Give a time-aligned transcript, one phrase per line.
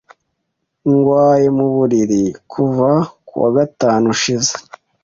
[0.91, 2.89] Ndwaye mu buriri kuva
[3.27, 4.53] ku wa gatanu ushize.